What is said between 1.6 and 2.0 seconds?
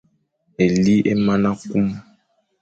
kum.